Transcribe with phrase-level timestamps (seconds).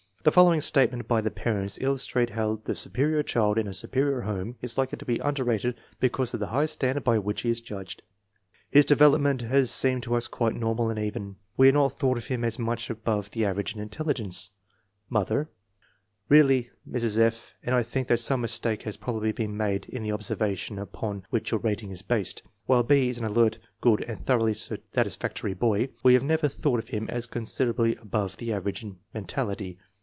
[0.23, 4.55] The following statement by the parents illustrate how the superior child in a superior home
[4.61, 8.03] is likely to be underrated because of the high standard by which he is judged:
[8.69, 11.37] "His development has seemed to us quite normal and even.
[11.57, 14.51] We had not thought of him as much above the average in intelligence/'
[15.09, 15.49] (Mother.)
[16.29, 17.17] "Really Mrs.
[17.17, 17.55] F.
[17.63, 21.49] and I think that some mistake has probably been made in the observations upon which
[21.49, 22.43] your rating is based.
[22.67, 23.09] While B.
[23.09, 27.25] is an alert, good and thoroughly satisfactory boy, we have never thought of him as
[27.25, 29.79] considerably above the average in mentality.